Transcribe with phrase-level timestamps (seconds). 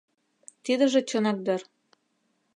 [0.63, 1.61] Тидыже чынак дыр.